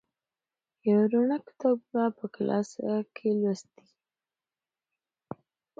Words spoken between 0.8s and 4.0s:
یوه روڼه کتابونه په کلاسه کې لوستي.